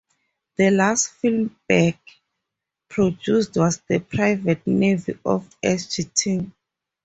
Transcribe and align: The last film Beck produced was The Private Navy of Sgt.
The 0.55 0.71
last 0.71 1.11
film 1.11 1.55
Beck 1.69 1.99
produced 2.89 3.55
was 3.55 3.83
The 3.87 3.99
Private 3.99 4.65
Navy 4.65 5.13
of 5.23 5.47
Sgt. 5.63 6.51